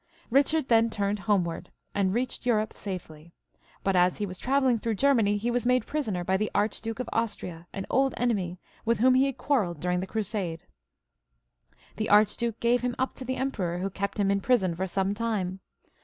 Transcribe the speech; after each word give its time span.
Bichard 0.31 0.67
then 0.67 0.89
turned 0.89 1.19
homewards, 1.19 1.69
and 1.93 2.11
reached 2.11 2.43
Europe 2.43 2.73
safely; 2.73 3.33
but 3.83 3.95
as 3.95 4.17
he 4.17 4.25
was 4.25 4.39
travelling 4.39 4.79
through 4.79 4.95
Germany 4.95 5.37
he 5.37 5.51
was 5.51 5.63
made 5.63 5.85
prisoner 5.85 6.23
by 6.23 6.37
the 6.37 6.49
Archduke 6.55 6.99
of 6.99 7.07
Austria, 7.13 7.67
an 7.71 7.85
old 7.91 8.15
enemy 8.17 8.57
with 8.83 8.97
whom 8.97 9.13
he 9.13 9.27
had 9.27 9.37
quarrelled 9.37 9.79
during 9.79 9.99
the 9.99 10.07
Crusade. 10.07 10.63
The 11.97 12.09
Archduke 12.09 12.59
gave 12.59 12.81
him 12.81 12.95
up 12.97 13.13
to 13.13 13.23
the 13.25 13.35
Emperor, 13.37 13.77
who 13.77 13.91
kept 13.91 14.17
him 14.19 14.31
in 14.31 14.41
prison 14.41 14.75
for 14.75 14.87
some 14.87 15.13
time. 15.13 15.59